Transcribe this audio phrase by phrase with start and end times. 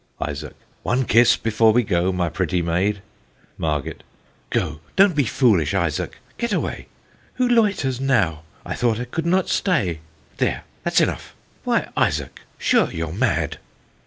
[0.19, 0.53] ISAAC.
[0.81, 3.03] One kiss before we go, my pretty maid.
[3.59, 4.01] MARGET.
[4.49, 4.79] Go!
[4.95, 6.87] don't be foolish, Isaac get away!
[7.35, 8.41] Who loiters now?
[8.65, 9.99] I thought I could not stay!
[10.37, 10.63] There!
[10.83, 11.35] that's enough!
[11.65, 13.59] why, Isaac, sure you're mad!